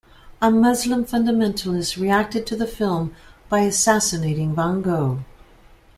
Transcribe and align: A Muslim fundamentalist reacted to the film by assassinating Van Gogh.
A 0.41 0.49
Muslim 0.49 1.05
fundamentalist 1.05 1.95
reacted 1.95 2.47
to 2.47 2.55
the 2.55 2.65
film 2.65 3.15
by 3.49 3.59
assassinating 3.59 4.55
Van 4.55 4.81
Gogh. 4.81 5.19